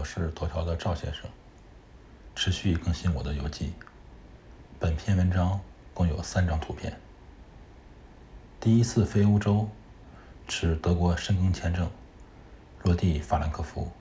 [0.00, 1.28] 我是头条的赵先生，
[2.34, 3.74] 持续更新我的游记。
[4.78, 5.60] 本篇文章
[5.92, 6.98] 共有三张图片。
[8.58, 9.68] 第一次飞欧洲，
[10.48, 11.90] 持德国申根签证，
[12.82, 13.92] 落地法兰克福，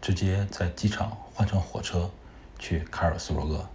[0.00, 2.08] 直接在机场换乘火车
[2.60, 3.68] 去卡尔斯罗厄，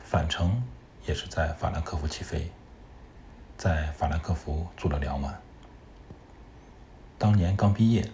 [0.00, 0.60] 返程
[1.06, 2.50] 也是在法兰克福起飞，
[3.56, 5.40] 在法兰克福住了两晚。
[7.16, 8.10] 当年刚毕业。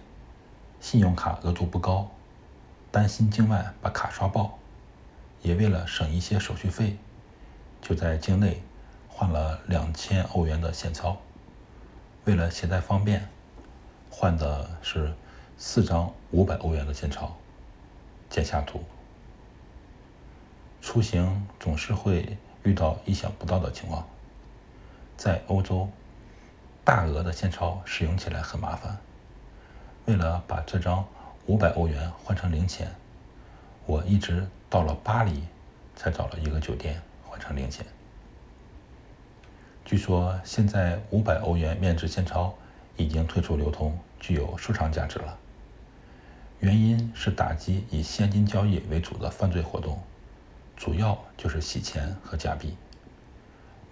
[0.85, 2.11] 信用卡额度不高，
[2.93, 4.59] 担心境外把卡刷爆，
[5.41, 6.99] 也为了省一些手续费，
[7.81, 8.63] 就在境内
[9.09, 11.17] 换了两千欧元的现钞。
[12.27, 13.27] 为了携带方便，
[14.11, 15.15] 换的是
[15.57, 17.35] 四张五百欧元的现钞。
[18.29, 18.85] 见下图。
[20.83, 24.07] 出行总是会遇到意想不到的情况，
[25.17, 25.89] 在欧洲，
[26.85, 28.99] 大额的现钞使用起来很麻烦。
[30.07, 31.05] 为了把这张
[31.47, 32.91] 五百欧元换成零钱，
[33.87, 35.43] 我一直到了巴黎
[35.97, 37.85] 才找了一个酒店换成零钱。
[39.85, 42.55] 据说现在五百欧元面值现钞
[42.97, 45.39] 已经退出流通，具有收藏价值了。
[46.61, 50.03] 原因是打击以现金交易为主的犯罪活动，
[50.77, 52.77] 主要就是洗钱和假币。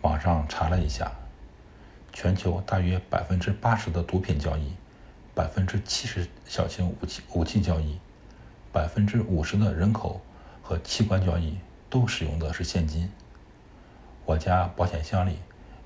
[0.01, 1.13] 网上查了一下，
[2.13, 4.73] 全球大约百分之八十的毒品交易。
[5.35, 7.99] 百分之七十小型武器武器交易，
[8.71, 10.21] 百分之五十的人口
[10.63, 11.57] 和器官交易
[11.89, 13.11] 都使用的是现金。
[14.27, 15.39] 我家保险箱里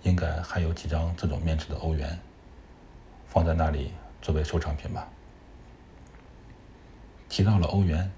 [0.03, 2.19] 应该还有几张这种面值的欧元，
[3.27, 5.09] 放在那里作为收藏品吧。
[7.29, 8.11] 提到了欧元，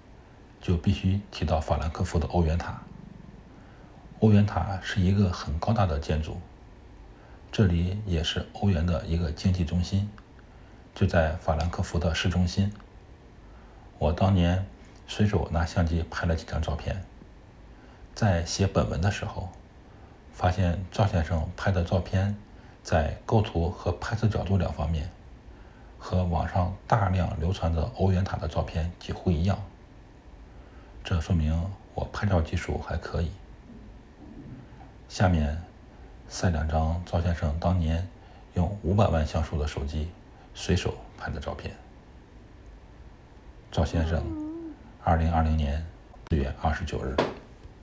[0.61, 2.81] 就必须提到法兰克福的欧元塔。
[4.21, 6.41] 欧元塔是一个很高大的建筑，
[7.53, 10.09] 这里也是欧元的一个经济中心。
[10.94, 12.72] 就在法兰克福的市中心。
[13.98, 14.67] 我当年
[15.06, 17.05] 随手拿相机拍了几张照片。
[18.14, 19.48] 在写本文的时候，
[20.33, 22.37] 发现赵先生拍的照片
[22.82, 25.09] 在构图和拍摄角度两方面，
[25.99, 29.59] 和网上大量流传的欧元塔的照片几乎一样。
[31.05, 31.59] 这说明
[31.94, 33.31] 我拍照技术还可以。
[35.09, 35.62] 下面
[36.28, 38.06] 晒两张赵先生当年
[38.55, 40.09] 用五百万像素的手机。
[40.60, 41.72] 随手拍的照片。
[43.70, 44.20] 赵先生，
[45.04, 45.86] 二零二零年
[46.30, 47.14] 四月二十九日。